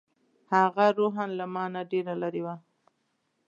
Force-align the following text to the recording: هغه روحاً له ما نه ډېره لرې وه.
هغه 0.53 0.85
روحاً 0.97 1.25
له 1.37 1.45
ما 1.53 1.65
نه 1.73 1.81
ډېره 1.91 2.13
لرې 2.21 2.41
وه. 2.45 2.55